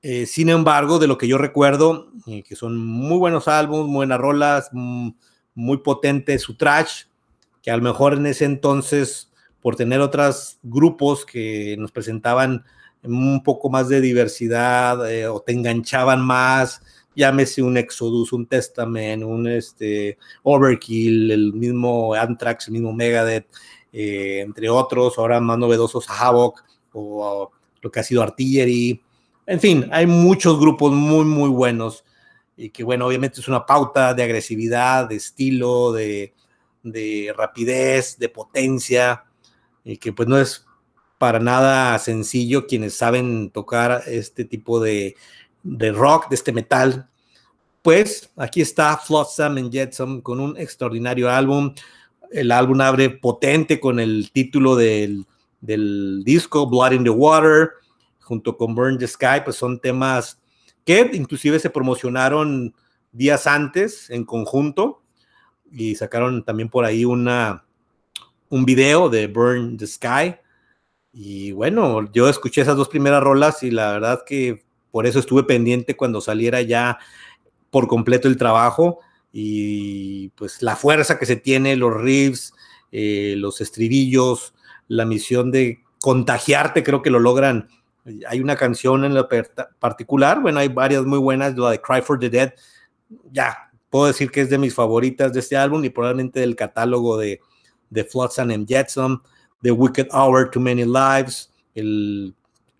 Eh, 0.00 0.24
sin 0.24 0.48
embargo, 0.48 0.98
de 0.98 1.08
lo 1.08 1.18
que 1.18 1.28
yo 1.28 1.36
recuerdo, 1.36 2.10
eh, 2.26 2.42
que 2.42 2.56
son 2.56 2.78
muy 2.78 3.18
buenos 3.18 3.48
álbumes, 3.48 3.92
buenas 3.92 4.18
rolas, 4.18 4.70
mm, 4.72 5.10
muy 5.54 5.76
potente 5.76 6.38
su 6.38 6.56
trash, 6.56 7.02
que 7.62 7.70
a 7.70 7.76
lo 7.76 7.82
mejor 7.82 8.14
en 8.14 8.24
ese 8.24 8.46
entonces, 8.46 9.30
por 9.66 9.74
tener 9.74 10.00
otros 10.00 10.60
grupos 10.62 11.26
que 11.26 11.74
nos 11.76 11.90
presentaban 11.90 12.64
un 13.02 13.42
poco 13.42 13.68
más 13.68 13.88
de 13.88 14.00
diversidad 14.00 15.10
eh, 15.10 15.26
o 15.26 15.40
te 15.40 15.50
enganchaban 15.50 16.24
más, 16.24 16.80
llámese 17.16 17.64
un 17.64 17.76
Exodus, 17.76 18.32
un 18.32 18.46
Testament, 18.46 19.24
un 19.24 19.48
este, 19.48 20.18
Overkill, 20.44 21.32
el 21.32 21.52
mismo 21.52 22.14
Anthrax, 22.14 22.68
el 22.68 22.74
mismo 22.74 22.92
Megadeth, 22.92 23.48
eh, 23.92 24.38
entre 24.46 24.70
otros, 24.70 25.18
ahora 25.18 25.40
más 25.40 25.58
novedosos 25.58 26.06
Havoc 26.08 26.62
o, 26.92 27.50
lo 27.82 27.90
que 27.90 27.98
ha 27.98 28.04
sido 28.04 28.22
Artillery. 28.22 29.02
En 29.46 29.58
fin, 29.58 29.88
hay 29.90 30.06
muchos 30.06 30.60
grupos 30.60 30.92
muy, 30.92 31.24
muy 31.24 31.48
buenos 31.48 32.04
y 32.56 32.70
que, 32.70 32.84
bueno, 32.84 33.08
obviamente 33.08 33.40
es 33.40 33.48
una 33.48 33.66
pauta 33.66 34.14
de 34.14 34.22
agresividad, 34.22 35.08
de 35.08 35.16
estilo, 35.16 35.90
de, 35.92 36.34
de 36.84 37.34
rapidez, 37.36 38.16
de 38.16 38.28
potencia, 38.28 39.24
y 39.86 39.96
que 39.96 40.12
pues 40.12 40.28
no 40.28 40.38
es 40.38 40.66
para 41.16 41.40
nada 41.40 41.98
sencillo 41.98 42.66
quienes 42.66 42.94
saben 42.94 43.48
tocar 43.48 44.02
este 44.06 44.44
tipo 44.44 44.80
de 44.80 45.16
de 45.66 45.92
rock, 45.92 46.28
de 46.28 46.36
este 46.36 46.52
metal. 46.52 47.08
Pues 47.82 48.30
aquí 48.36 48.60
está 48.60 48.96
Flotsam 48.96 49.58
and 49.58 49.72
Jetsam 49.72 50.20
con 50.20 50.40
un 50.40 50.56
extraordinario 50.56 51.30
álbum. 51.30 51.74
El 52.30 52.52
álbum 52.52 52.80
abre 52.80 53.10
potente 53.10 53.78
con 53.80 54.00
el 54.00 54.30
título 54.32 54.76
del, 54.76 55.26
del 55.60 56.22
disco, 56.24 56.68
Blood 56.68 56.92
in 56.92 57.04
the 57.04 57.10
Water, 57.10 57.70
junto 58.20 58.56
con 58.56 58.74
Burn 58.74 58.98
the 58.98 59.06
Sky, 59.06 59.42
pues 59.44 59.56
son 59.56 59.78
temas 59.78 60.40
que 60.84 61.10
inclusive 61.14 61.58
se 61.58 61.70
promocionaron 61.70 62.74
días 63.12 63.46
antes 63.46 64.10
en 64.10 64.24
conjunto 64.24 65.02
y 65.70 65.94
sacaron 65.96 66.44
también 66.44 66.68
por 66.68 66.84
ahí 66.84 67.04
una, 67.04 67.64
un 68.48 68.64
video 68.64 69.08
de 69.08 69.26
Burn 69.26 69.76
the 69.76 69.86
Sky. 69.86 70.36
Y 71.12 71.52
bueno, 71.52 72.10
yo 72.12 72.28
escuché 72.28 72.60
esas 72.60 72.76
dos 72.76 72.88
primeras 72.88 73.22
rolas 73.22 73.62
y 73.62 73.70
la 73.70 73.92
verdad 73.92 74.22
que 74.26 74.64
por 74.90 75.06
eso 75.06 75.18
estuve 75.18 75.44
pendiente 75.44 75.96
cuando 75.96 76.20
saliera 76.20 76.62
ya 76.62 76.98
por 77.70 77.88
completo 77.88 78.28
el 78.28 78.36
trabajo 78.36 79.00
y 79.32 80.28
pues 80.30 80.62
la 80.62 80.76
fuerza 80.76 81.18
que 81.18 81.26
se 81.26 81.36
tiene, 81.36 81.76
los 81.76 81.94
riffs, 81.94 82.54
eh, 82.92 83.34
los 83.36 83.60
estribillos, 83.60 84.54
la 84.88 85.04
misión 85.04 85.50
de 85.50 85.80
contagiarte, 86.00 86.82
creo 86.82 87.02
que 87.02 87.10
lo 87.10 87.18
logran. 87.18 87.68
Hay 88.28 88.40
una 88.40 88.56
canción 88.56 89.04
en 89.04 89.14
lo 89.14 89.28
particular, 89.78 90.40
bueno, 90.40 90.60
hay 90.60 90.68
varias 90.68 91.04
muy 91.04 91.18
buenas, 91.18 91.56
la 91.56 91.72
de 91.72 91.80
Cry 91.80 92.02
for 92.02 92.18
the 92.18 92.30
Dead, 92.30 92.54
ya, 93.32 93.70
puedo 93.90 94.06
decir 94.06 94.30
que 94.30 94.42
es 94.42 94.50
de 94.50 94.58
mis 94.58 94.74
favoritas 94.74 95.32
de 95.32 95.40
este 95.40 95.56
álbum 95.56 95.84
y 95.84 95.90
probablemente 95.90 96.40
del 96.40 96.54
catálogo 96.56 97.18
de, 97.18 97.40
de 97.96 98.04
Flotsam 98.04 98.50
and 98.50 98.68
Jetsam, 98.68 99.22
The 99.62 99.72
Wicked 99.72 100.08
Hour, 100.12 100.50
Too 100.50 100.60
Many 100.60 100.84
Lives, 100.84 101.50
el 101.74 102.34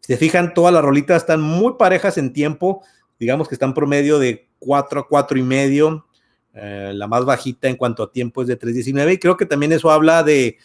si 0.07 0.13
se 0.13 0.19
fijan, 0.19 0.55
todas 0.55 0.73
las 0.73 0.85
rolitas 0.85 1.23
están 1.23 1.41
muy 1.41 1.73
parejas 1.77 2.17
en 2.17 2.33
tiempo, 2.33 2.85
digamos 3.19 3.49
que 3.49 3.57
están 3.57 3.75
promedio 3.75 4.21
de 4.21 4.47
4 4.61 5.01
a 5.01 5.09
4 5.09 5.37
y 5.37 5.43
medio, 5.43 6.07
eh, 6.55 6.93
la 6.95 7.09
más 7.09 7.25
bajita 7.25 7.67
en 7.67 7.75
cuanto 7.75 8.05
a 8.05 8.13
tiempo 8.13 8.43
es 8.43 8.47
de 8.47 8.57
3.19 8.57 9.15
y 9.15 9.19
creo 9.19 9.37
que 9.37 9.47
también 9.47 9.73
eso 9.73 9.91
habla 9.91 10.23
de, 10.23 10.59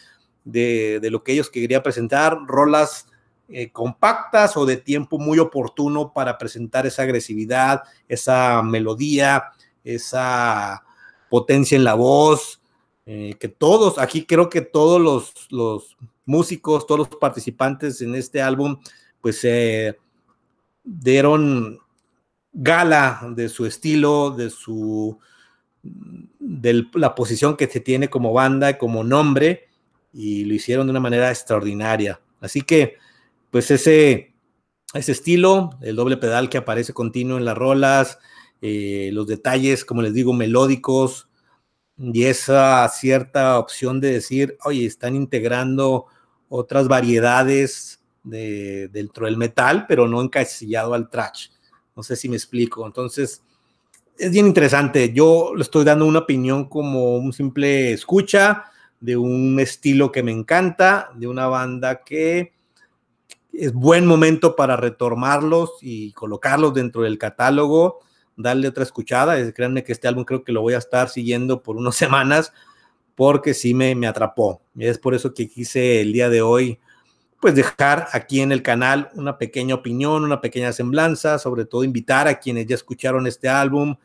lo 0.44 1.24
que 1.24 1.32
ellos 1.32 1.50
querían 1.50 1.82
presentar, 1.82 2.38
rolas 2.46 3.08
eh, 3.48 3.72
compactas 3.72 4.56
o 4.56 4.64
de 4.64 4.76
tiempo 4.76 5.18
muy 5.18 5.40
oportuno 5.40 6.12
para 6.12 6.38
presentar 6.38 6.86
esa 6.86 7.02
agresividad, 7.02 7.82
esa 8.08 8.62
melodía, 8.62 9.46
esa 9.82 10.84
potencia 11.28 11.74
en 11.74 11.82
la 11.82 11.94
voz, 11.94 12.61
eh, 13.06 13.34
que 13.38 13.48
todos, 13.48 13.98
aquí 13.98 14.24
creo 14.24 14.48
que 14.48 14.60
todos 14.60 15.00
los, 15.00 15.32
los 15.50 15.96
músicos, 16.24 16.86
todos 16.86 17.00
los 17.00 17.08
participantes 17.08 18.00
en 18.00 18.14
este 18.14 18.40
álbum 18.40 18.78
pues 19.20 19.38
se 19.40 19.98
dieron 20.84 21.78
gala 22.52 23.32
de 23.34 23.48
su 23.48 23.66
estilo, 23.66 24.30
de 24.30 24.50
su 24.50 25.18
de 25.82 26.86
la 26.94 27.14
posición 27.14 27.56
que 27.56 27.66
se 27.66 27.80
tiene 27.80 28.08
como 28.08 28.32
banda, 28.32 28.78
como 28.78 29.02
nombre, 29.02 29.68
y 30.12 30.44
lo 30.44 30.54
hicieron 30.54 30.86
de 30.86 30.92
una 30.92 31.00
manera 31.00 31.30
extraordinaria. 31.30 32.20
Así 32.40 32.62
que, 32.62 32.98
pues 33.50 33.70
ese, 33.70 34.34
ese 34.94 35.12
estilo, 35.12 35.70
el 35.80 35.96
doble 35.96 36.16
pedal 36.16 36.48
que 36.48 36.58
aparece 36.58 36.92
continuo 36.92 37.38
en 37.38 37.44
las 37.44 37.56
rolas, 37.56 38.18
eh, 38.60 39.10
los 39.12 39.26
detalles, 39.26 39.84
como 39.84 40.02
les 40.02 40.14
digo, 40.14 40.32
melódicos, 40.32 41.28
y 42.02 42.24
esa 42.24 42.88
cierta 42.88 43.60
opción 43.60 44.00
de 44.00 44.14
decir, 44.14 44.58
oye, 44.64 44.86
están 44.86 45.14
integrando 45.14 46.06
otras 46.48 46.88
variedades 46.88 48.02
de, 48.24 48.88
dentro 48.88 49.26
del 49.26 49.36
metal, 49.36 49.86
pero 49.86 50.08
no 50.08 50.20
encasillado 50.20 50.94
al 50.94 51.08
trash. 51.08 51.50
No 51.94 52.02
sé 52.02 52.16
si 52.16 52.28
me 52.28 52.34
explico. 52.34 52.84
Entonces, 52.84 53.44
es 54.18 54.32
bien 54.32 54.46
interesante. 54.46 55.12
Yo 55.12 55.52
le 55.54 55.62
estoy 55.62 55.84
dando 55.84 56.04
una 56.06 56.20
opinión 56.20 56.68
como 56.68 57.18
un 57.18 57.32
simple 57.32 57.92
escucha 57.92 58.64
de 58.98 59.16
un 59.16 59.60
estilo 59.60 60.10
que 60.10 60.24
me 60.24 60.32
encanta, 60.32 61.10
de 61.14 61.28
una 61.28 61.46
banda 61.46 62.02
que 62.02 62.52
es 63.52 63.72
buen 63.72 64.06
momento 64.06 64.56
para 64.56 64.76
retomarlos 64.76 65.74
y 65.80 66.12
colocarlos 66.12 66.74
dentro 66.74 67.02
del 67.02 67.18
catálogo, 67.18 68.00
darle 68.42 68.68
otra 68.68 68.82
escuchada. 68.82 69.52
Créanme 69.52 69.84
que 69.84 69.92
este 69.92 70.08
álbum 70.08 70.24
creo 70.24 70.44
que 70.44 70.52
lo 70.52 70.62
voy 70.62 70.74
a 70.74 70.78
estar 70.78 71.08
siguiendo 71.08 71.62
por 71.62 71.76
unas 71.76 71.96
semanas 71.96 72.52
porque 73.14 73.54
sí 73.54 73.74
me, 73.74 73.94
me 73.94 74.06
atrapó. 74.06 74.62
Y 74.74 74.86
es 74.86 74.98
por 74.98 75.14
eso 75.14 75.34
que 75.34 75.48
quise 75.48 76.00
el 76.00 76.12
día 76.12 76.28
de 76.28 76.42
hoy 76.42 76.78
pues 77.42 77.56
dejar 77.56 78.06
aquí 78.12 78.40
en 78.40 78.52
el 78.52 78.62
canal 78.62 79.10
una 79.14 79.36
pequeña 79.36 79.74
opinión, 79.74 80.22
una 80.22 80.40
pequeña 80.40 80.72
semblanza, 80.72 81.40
sobre 81.40 81.64
todo 81.64 81.82
invitar 81.82 82.28
a 82.28 82.38
quienes 82.38 82.68
ya 82.68 82.76
escucharon 82.76 83.26
este 83.26 83.48
álbum, 83.48 83.96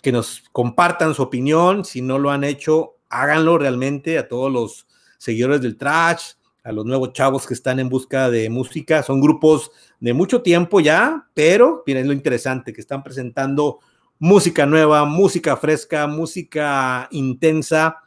que 0.00 0.10
nos 0.10 0.42
compartan 0.50 1.14
su 1.14 1.22
opinión, 1.22 1.84
si 1.84 2.00
no 2.00 2.18
lo 2.18 2.30
han 2.30 2.42
hecho, 2.42 2.96
háganlo 3.10 3.58
realmente 3.58 4.16
a 4.16 4.26
todos 4.26 4.50
los 4.50 4.86
seguidores 5.18 5.60
del 5.60 5.76
trash, 5.76 6.32
a 6.62 6.72
los 6.72 6.86
nuevos 6.86 7.12
chavos 7.12 7.46
que 7.46 7.52
están 7.52 7.78
en 7.78 7.90
busca 7.90 8.30
de 8.30 8.48
música, 8.48 9.02
son 9.02 9.20
grupos 9.20 9.70
de 10.04 10.12
mucho 10.12 10.42
tiempo 10.42 10.80
ya, 10.80 11.26
pero 11.32 11.82
miren 11.86 12.06
lo 12.06 12.12
interesante, 12.12 12.74
que 12.74 12.82
están 12.82 13.02
presentando 13.02 13.78
música 14.18 14.66
nueva, 14.66 15.06
música 15.06 15.56
fresca, 15.56 16.06
música 16.06 17.08
intensa, 17.10 18.02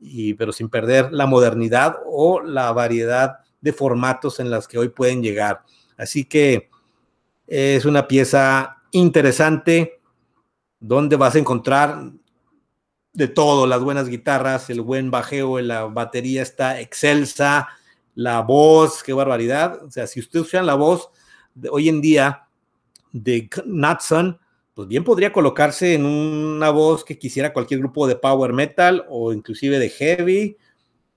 y, 0.00 0.34
pero 0.34 0.50
sin 0.50 0.68
perder 0.68 1.12
la 1.12 1.26
modernidad 1.26 1.94
o 2.06 2.40
la 2.40 2.72
variedad 2.72 3.36
de 3.60 3.72
formatos 3.72 4.40
en 4.40 4.50
las 4.50 4.66
que 4.66 4.78
hoy 4.78 4.88
pueden 4.88 5.22
llegar. 5.22 5.62
Así 5.96 6.24
que 6.24 6.70
es 7.46 7.84
una 7.84 8.08
pieza 8.08 8.78
interesante 8.90 10.00
donde 10.80 11.14
vas 11.14 11.36
a 11.36 11.38
encontrar 11.38 12.10
de 13.12 13.28
todo, 13.28 13.68
las 13.68 13.80
buenas 13.80 14.08
guitarras, 14.08 14.70
el 14.70 14.80
buen 14.80 15.12
bajeo, 15.12 15.60
la 15.60 15.84
batería 15.84 16.42
está 16.42 16.80
excelsa, 16.80 17.68
la 18.14 18.40
voz, 18.40 19.02
qué 19.02 19.12
barbaridad. 19.12 19.84
O 19.84 19.90
sea, 19.90 20.06
si 20.06 20.20
ustedes 20.20 20.46
escuchan 20.46 20.66
la 20.66 20.74
voz 20.74 21.10
de 21.54 21.68
hoy 21.68 21.88
en 21.88 22.00
día 22.00 22.46
de 23.12 23.48
Natson, 23.66 24.38
pues 24.74 24.88
bien 24.88 25.04
podría 25.04 25.32
colocarse 25.32 25.94
en 25.94 26.06
una 26.06 26.70
voz 26.70 27.04
que 27.04 27.18
quisiera 27.18 27.52
cualquier 27.52 27.80
grupo 27.80 28.06
de 28.06 28.16
power 28.16 28.52
metal 28.52 29.04
o 29.08 29.32
inclusive 29.32 29.78
de 29.78 29.90
heavy 29.90 30.56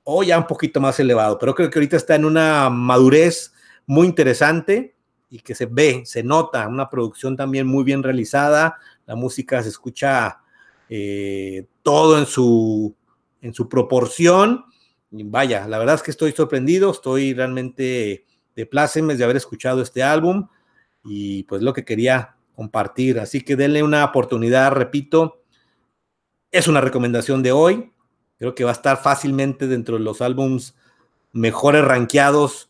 o 0.03 0.23
ya 0.23 0.37
un 0.37 0.45
poquito 0.45 0.79
más 0.79 0.99
elevado, 0.99 1.39
pero 1.39 1.55
creo 1.55 1.69
que 1.69 1.79
ahorita 1.79 1.97
está 1.97 2.15
en 2.15 2.25
una 2.25 2.69
madurez 2.69 3.53
muy 3.87 4.05
interesante 4.05 4.95
y 5.29 5.39
que 5.39 5.55
se 5.55 5.65
ve, 5.65 6.03
se 6.05 6.21
nota, 6.21 6.67
una 6.67 6.89
producción 6.89 7.35
también 7.35 7.65
muy 7.65 7.83
bien 7.83 8.03
realizada, 8.03 8.77
la 9.07 9.15
música 9.15 9.63
se 9.63 9.69
escucha 9.69 10.41
eh, 10.89 11.65
todo 11.81 12.19
en 12.19 12.25
su, 12.27 12.95
en 13.41 13.53
su 13.53 13.67
proporción. 13.67 14.65
Vaya, 15.11 15.67
la 15.67 15.77
verdad 15.77 15.95
es 15.95 16.03
que 16.03 16.11
estoy 16.11 16.31
sorprendido, 16.31 16.91
estoy 16.91 17.33
realmente 17.33 18.25
de 18.55 18.65
plácemes 18.65 19.17
de 19.17 19.23
haber 19.23 19.37
escuchado 19.37 19.81
este 19.81 20.03
álbum 20.03 20.47
y 21.03 21.43
pues 21.43 21.61
lo 21.61 21.73
que 21.73 21.85
quería 21.85 22.35
compartir. 22.55 23.19
Así 23.19 23.41
que 23.41 23.55
denle 23.55 23.83
una 23.83 24.03
oportunidad, 24.03 24.71
repito, 24.71 25.43
es 26.51 26.67
una 26.67 26.81
recomendación 26.81 27.43
de 27.43 27.51
hoy. 27.51 27.91
Creo 28.37 28.55
que 28.55 28.63
va 28.63 28.71
a 28.71 28.73
estar 28.73 29.01
fácilmente 29.01 29.67
dentro 29.67 29.97
de 29.97 30.03
los 30.03 30.21
álbums 30.21 30.75
mejores 31.31 31.83
rankeados 31.83 32.69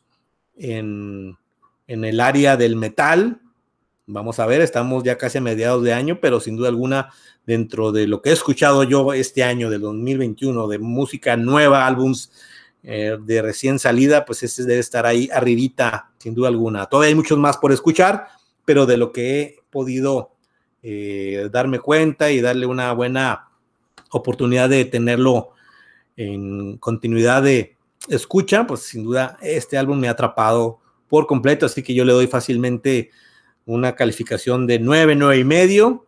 en, 0.56 1.38
en 1.88 2.04
el 2.04 2.20
área 2.20 2.58
del 2.58 2.76
metal. 2.76 3.42
Vamos 4.08 4.40
a 4.40 4.46
ver, 4.46 4.62
estamos 4.62 5.04
ya 5.04 5.18
casi 5.18 5.40
a 5.40 5.42
mediados 5.42 5.84
de 5.84 5.92
año, 5.92 6.20
pero 6.22 6.40
sin 6.40 6.56
duda 6.56 6.70
alguna, 6.70 7.10
dentro 7.48 7.92
de 7.92 8.06
lo 8.06 8.22
que 8.22 8.30
he 8.30 8.34
escuchado 8.34 8.84
yo 8.84 9.14
este 9.14 9.44
año 9.44 9.72
del 9.72 9.82
2021, 9.82 10.68
de 10.68 10.78
música 10.78 11.36
nueva, 11.36 11.88
álbums 11.88 12.32
eh, 12.84 13.18
de 13.20 13.42
recién 13.42 13.80
salida, 13.80 14.24
pues 14.24 14.44
ese 14.44 14.64
debe 14.64 14.80
estar 14.80 15.08
ahí 15.08 15.28
arribita, 15.34 16.12
sin 16.20 16.36
duda 16.36 16.50
alguna. 16.50 16.86
Todavía 16.86 17.10
hay 17.10 17.16
muchos 17.16 17.40
más 17.40 17.58
por 17.58 17.72
escuchar, 17.72 18.28
pero 18.64 18.86
de 18.86 18.98
lo 18.98 19.12
que 19.12 19.42
he 19.42 19.60
podido 19.72 20.34
eh, 20.84 21.50
darme 21.52 21.80
cuenta 21.80 22.30
y 22.30 22.42
darle 22.42 22.68
una 22.68 22.94
buena 22.94 23.50
oportunidad 24.12 24.70
de 24.70 24.86
tenerlo 24.86 25.54
en 26.16 26.78
continuidad 26.78 27.42
de 27.42 27.76
escucha, 28.08 28.68
pues 28.68 28.82
sin 28.82 29.04
duda 29.04 29.36
este 29.42 29.80
álbum 29.80 30.00
me 30.00 30.10
ha 30.10 30.12
atrapado 30.12 30.80
por 31.08 31.26
completo, 31.26 31.66
así 31.66 31.82
que 31.82 31.96
yo 31.96 32.06
le 32.06 32.14
doy 32.14 32.28
fácilmente 32.28 33.10
una 33.66 33.96
calificación 33.96 34.68
de 34.68 34.80
9, 34.80 35.16
9 35.16 35.40
y 35.40 35.44
medio. 35.44 36.06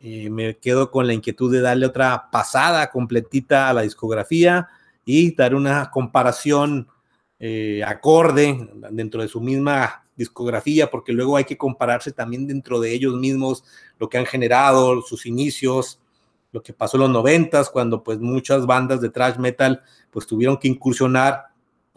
Eh, 0.00 0.30
me 0.30 0.56
quedo 0.58 0.90
con 0.90 1.06
la 1.06 1.14
inquietud 1.14 1.52
de 1.52 1.60
darle 1.60 1.86
otra 1.86 2.30
pasada 2.30 2.90
completita 2.90 3.68
a 3.68 3.72
la 3.72 3.82
discografía 3.82 4.68
y 5.04 5.34
dar 5.34 5.54
una 5.54 5.90
comparación 5.90 6.88
eh, 7.38 7.82
acorde 7.84 8.68
dentro 8.90 9.22
de 9.22 9.28
su 9.28 9.40
misma 9.40 10.04
discografía, 10.16 10.90
porque 10.90 11.12
luego 11.12 11.36
hay 11.36 11.44
que 11.44 11.58
compararse 11.58 12.12
también 12.12 12.46
dentro 12.46 12.80
de 12.80 12.92
ellos 12.92 13.14
mismos, 13.16 13.64
lo 13.98 14.08
que 14.08 14.18
han 14.18 14.26
generado, 14.26 15.02
sus 15.02 15.26
inicios, 15.26 16.00
lo 16.52 16.62
que 16.62 16.72
pasó 16.72 16.96
en 16.96 17.02
los 17.02 17.10
noventas, 17.10 17.68
cuando 17.68 18.04
pues 18.04 18.20
muchas 18.20 18.64
bandas 18.64 19.00
de 19.00 19.10
thrash 19.10 19.38
metal 19.38 19.82
pues 20.10 20.26
tuvieron 20.26 20.56
que 20.56 20.68
incursionar 20.68 21.46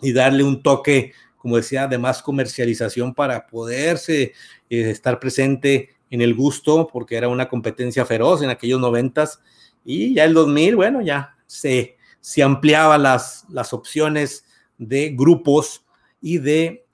y 0.01 0.13
darle 0.13 0.43
un 0.43 0.63
toque 0.63 1.13
como 1.47 1.55
decía, 1.55 1.87
de 1.87 1.97
más 1.97 2.21
comercialización 2.21 3.13
para 3.13 3.47
poderse 3.47 4.33
eh, 4.69 4.89
estar 4.89 5.17
presente 5.17 5.95
en 6.09 6.21
el 6.21 6.35
gusto, 6.35 6.89
porque 6.91 7.15
era 7.15 7.29
una 7.29 7.47
competencia 7.47 8.05
feroz 8.05 8.41
en 8.41 8.49
aquellos 8.49 8.81
noventas. 8.81 9.39
Y 9.85 10.13
ya 10.13 10.25
el 10.25 10.33
2000, 10.33 10.75
bueno, 10.75 11.01
ya 11.01 11.37
se, 11.45 11.95
se 12.19 12.43
ampliaban 12.43 13.01
las, 13.01 13.45
las 13.47 13.71
opciones 13.71 14.43
de 14.77 15.11
grupos 15.15 15.85
y 16.19 16.39
de 16.39 16.85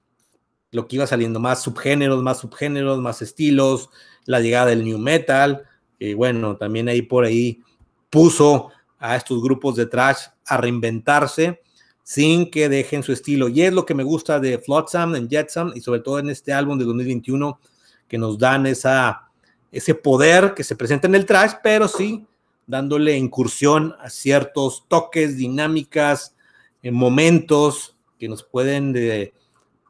lo 0.69 0.87
que 0.87 0.97
iba 0.97 1.07
saliendo, 1.07 1.39
más 1.39 1.63
subgéneros, 1.63 2.21
más 2.21 2.37
subgéneros, 2.37 2.99
más 2.99 3.23
estilos, 3.23 3.89
la 4.25 4.39
llegada 4.39 4.67
del 4.67 4.83
new 4.83 4.99
metal, 4.99 5.63
y 5.97 6.13
bueno, 6.13 6.57
también 6.57 6.89
ahí 6.89 7.01
por 7.01 7.25
ahí 7.25 7.63
puso 8.11 8.69
a 8.99 9.15
estos 9.15 9.41
grupos 9.41 9.77
de 9.77 9.87
trash 9.87 10.27
a 10.45 10.57
reinventarse 10.57 11.62
sin 12.03 12.51
que 12.51 12.69
dejen 12.69 13.01
su 13.01 13.13
estilo. 13.13 13.47
Y 13.47 13.61
es 13.61 13.73
lo 13.73 13.85
que 13.85 13.95
me 13.95 14.03
gusta 14.03 14.39
de 14.39 14.59
Flotsam 14.59 15.15
y 15.15 15.27
Jetsam 15.29 15.71
y 15.73 15.81
sobre 15.81 16.01
todo 16.01 16.19
en 16.19 16.29
este 16.29 16.53
álbum 16.53 16.77
de 16.77 16.85
2021 16.85 17.59
que 18.07 18.17
nos 18.17 18.37
dan 18.37 18.65
esa, 18.67 19.29
ese 19.71 19.95
poder 19.95 20.53
que 20.53 20.63
se 20.63 20.75
presenta 20.75 21.07
en 21.07 21.15
el 21.15 21.25
trash, 21.25 21.53
pero 21.63 21.87
sí 21.87 22.27
dándole 22.67 23.17
incursión 23.17 23.95
a 23.99 24.09
ciertos 24.09 24.85
toques, 24.87 25.37
dinámicas, 25.37 26.35
en 26.81 26.93
momentos 26.93 27.97
que 28.19 28.27
nos 28.27 28.43
pueden 28.43 28.93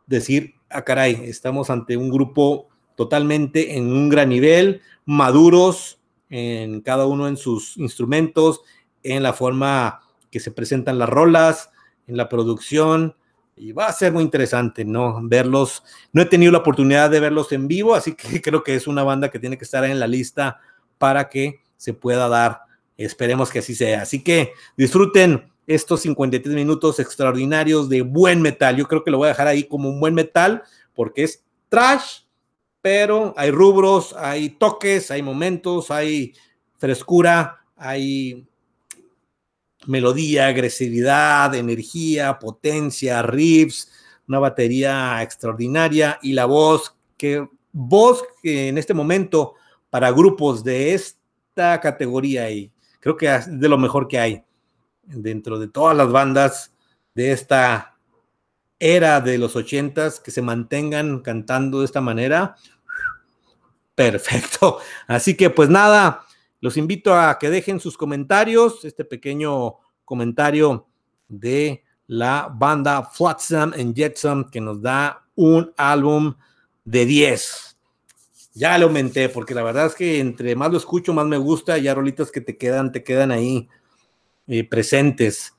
decir, 0.08 0.56
ah, 0.69 0.84
caray, 0.84 1.23
estamos 1.26 1.69
ante 1.69 1.97
un 1.97 2.10
grupo 2.10 2.67
totalmente 2.95 3.76
en 3.76 3.91
un 3.91 4.10
gran 4.10 4.30
nivel, 4.30 4.82
maduros 5.06 5.99
en 6.30 6.82
cada 6.82 7.06
uno 7.06 7.28
en 7.28 7.38
sus 7.38 7.78
instrumentos, 7.78 8.62
en 9.04 9.21
la 9.21 9.34
forma 9.34 10.02
que 10.32 10.39
se 10.39 10.52
presentan 10.52 10.97
las 10.97 11.10
rolas, 11.10 11.69
en 12.07 12.17
la 12.17 12.29
producción 12.29 13.15
y 13.55 13.71
va 13.71 13.87
a 13.87 13.93
ser 13.93 14.11
muy 14.11 14.23
interesante, 14.23 14.83
¿no? 14.83 15.19
Verlos. 15.23 15.83
No 16.11 16.21
he 16.21 16.25
tenido 16.25 16.51
la 16.51 16.59
oportunidad 16.59 17.09
de 17.09 17.19
verlos 17.19 17.51
en 17.51 17.67
vivo, 17.67 17.95
así 17.95 18.13
que 18.15 18.41
creo 18.41 18.63
que 18.63 18.75
es 18.75 18.87
una 18.87 19.03
banda 19.03 19.29
que 19.29 19.39
tiene 19.39 19.57
que 19.57 19.65
estar 19.65 19.83
en 19.85 19.99
la 19.99 20.07
lista 20.07 20.59
para 20.97 21.29
que 21.29 21.61
se 21.77 21.93
pueda 21.93 22.27
dar. 22.27 22.61
Esperemos 22.97 23.49
que 23.49 23.59
así 23.59 23.75
sea. 23.75 24.01
Así 24.01 24.23
que 24.23 24.53
disfruten 24.77 25.51
estos 25.67 26.01
53 26.01 26.53
minutos 26.55 26.99
extraordinarios 26.99 27.89
de 27.89 28.01
buen 28.01 28.41
metal. 28.41 28.75
Yo 28.75 28.87
creo 28.87 29.03
que 29.03 29.11
lo 29.11 29.17
voy 29.17 29.27
a 29.27 29.29
dejar 29.29 29.47
ahí 29.47 29.63
como 29.63 29.89
un 29.89 29.99
buen 29.99 30.13
metal 30.13 30.63
porque 30.93 31.23
es 31.23 31.43
trash, 31.69 32.21
pero 32.81 33.33
hay 33.37 33.51
rubros, 33.51 34.13
hay 34.17 34.49
toques, 34.49 35.09
hay 35.09 35.21
momentos, 35.21 35.89
hay 35.89 36.33
frescura, 36.77 37.63
hay 37.75 38.45
melodía, 39.87 40.47
agresividad, 40.47 41.53
energía, 41.55 42.39
potencia, 42.39 43.21
riffs, 43.21 43.91
una 44.27 44.39
batería 44.39 45.21
extraordinaria 45.21 46.19
y 46.21 46.33
la 46.33 46.45
voz, 46.45 46.95
que 47.17 47.47
voz 47.71 48.23
que 48.41 48.69
en 48.69 48.77
este 48.77 48.93
momento 48.93 49.55
para 49.89 50.11
grupos 50.11 50.63
de 50.63 50.93
esta 50.93 51.79
categoría 51.79 52.49
y 52.49 52.71
creo 52.99 53.17
que 53.17 53.33
es 53.33 53.59
de 53.59 53.69
lo 53.69 53.77
mejor 53.77 54.07
que 54.07 54.19
hay 54.19 54.43
dentro 55.03 55.59
de 55.59 55.67
todas 55.67 55.95
las 55.95 56.11
bandas 56.11 56.73
de 57.13 57.31
esta 57.31 57.97
era 58.79 59.21
de 59.21 59.37
los 59.37 59.55
ochentas 59.55 60.19
que 60.19 60.31
se 60.31 60.41
mantengan 60.41 61.19
cantando 61.19 61.79
de 61.79 61.85
esta 61.85 62.01
manera. 62.01 62.55
Perfecto. 63.95 64.79
Así 65.07 65.35
que 65.35 65.49
pues 65.49 65.69
nada, 65.69 66.22
los 66.63 66.78
invito 66.78 67.13
a 67.13 67.38
que 67.38 67.49
dejen 67.49 67.82
sus 67.82 67.97
comentarios, 67.97 68.86
este 68.86 69.04
pequeño 69.04 69.80
comentario 70.06 70.88
de 71.28 71.84
la 72.08 72.49
banda 72.56 73.04
Flotsam 73.04 73.73
and 73.78 73.93
Jetsam 73.93 74.49
que 74.49 74.62
nos 74.62 74.82
da 74.82 75.26
un 75.36 75.73
álbum 75.76 76.36
de 76.86 77.06
10. 77.06 77.78
Ya 78.54 78.78
lo 78.78 78.86
aumenté 78.86 79.28
porque 79.28 79.54
la 79.54 79.62
verdad 79.62 79.88
es 79.88 79.93
que 79.93 80.21
entre 80.21 80.56
más 80.56 80.71
lo 80.71 80.78
escucho, 80.78 81.12
más 81.12 81.26
me 81.26 81.38
gusta. 81.38 81.78
Ya 81.80 81.93
rolitas 81.93 82.32
que 82.32 82.39
te 82.39 82.56
quedan, 82.56 82.93
te 82.93 83.04
quedan 83.04 83.32
ahí 83.32 83.67
eh, 84.47 84.63
presentes. 84.63 85.54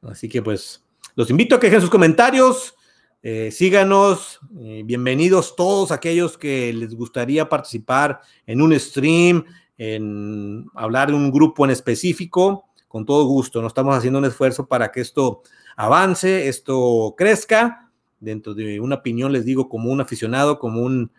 Así 0.00 0.30
que 0.30 0.40
pues 0.40 0.82
los 1.14 1.28
invito 1.28 1.56
a 1.56 1.60
que 1.60 1.66
dejen 1.66 1.82
sus 1.82 1.90
comentarios. 1.90 2.74
Eh, 3.22 3.50
síganos, 3.52 4.40
eh, 4.58 4.82
bienvenidos 4.84 5.54
todos 5.54 5.92
aquellos 5.92 6.38
que 6.38 6.72
les 6.72 6.94
gustaría 6.94 7.48
participar 7.48 8.20
en 8.46 8.62
un 8.62 8.76
stream, 8.80 9.44
en 9.78 10.66
hablar 10.74 11.08
de 11.08 11.14
un 11.14 11.30
grupo 11.30 11.64
en 11.64 11.70
específico, 11.70 12.66
con 12.88 13.06
todo 13.06 13.24
gusto. 13.24 13.60
No 13.60 13.68
estamos 13.68 13.96
haciendo 13.96 14.18
un 14.18 14.26
esfuerzo 14.26 14.66
para 14.66 14.92
que 14.92 15.00
esto 15.00 15.42
avance, 15.76 16.48
esto 16.48 17.14
crezca. 17.16 17.90
Dentro 18.20 18.54
de 18.54 18.78
una 18.78 18.96
opinión, 18.96 19.32
les 19.32 19.44
digo, 19.44 19.68
como 19.68 19.90
un 19.90 20.00
aficionado, 20.00 20.58
como 20.58 20.82
un 20.82 21.10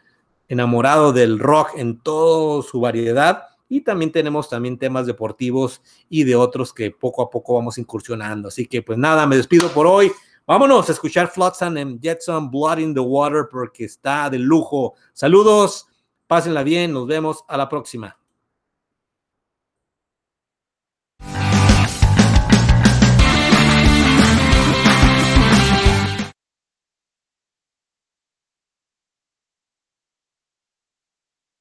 enamorado 0.47 1.11
del 1.11 1.39
rock 1.39 1.71
en 1.75 1.99
toda 1.99 2.63
su 2.63 2.79
variedad. 2.79 3.43
Y 3.67 3.81
también 3.81 4.11
tenemos 4.11 4.49
también 4.49 4.77
temas 4.77 5.07
deportivos 5.07 5.81
y 6.09 6.23
de 6.23 6.35
otros 6.35 6.73
que 6.73 6.91
poco 6.91 7.23
a 7.23 7.29
poco 7.29 7.55
vamos 7.55 7.77
incursionando. 7.77 8.49
Así 8.49 8.67
que 8.67 8.81
pues 8.81 8.97
nada, 8.97 9.25
me 9.25 9.35
despido 9.35 9.69
por 9.69 9.87
hoy. 9.87 10.11
Vámonos 10.45 10.89
a 10.89 10.91
escuchar 10.91 11.29
Flotsam 11.29 11.77
and 11.77 12.01
Get 12.01 12.19
Some 12.19 12.49
Blood 12.51 12.77
in 12.77 12.93
the 12.93 12.99
Water 12.99 13.47
porque 13.49 13.85
está 13.85 14.29
de 14.29 14.37
lujo. 14.37 14.93
Saludos, 15.13 15.87
pásenla 16.27 16.63
bien, 16.63 16.93
nos 16.93 17.07
vemos 17.07 17.43
a 17.47 17.57
la 17.57 17.67
próxima. 17.67 18.17